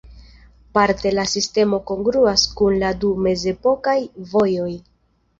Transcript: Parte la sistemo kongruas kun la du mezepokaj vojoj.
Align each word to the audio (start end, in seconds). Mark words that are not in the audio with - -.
Parte 0.77 1.09
la 1.17 1.25
sistemo 1.33 1.79
kongruas 1.91 2.45
kun 2.61 2.77
la 2.83 2.89
du 3.03 3.11
mezepokaj 3.27 3.93
vojoj. 4.33 4.71